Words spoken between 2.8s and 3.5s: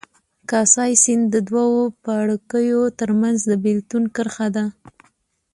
ترمنځ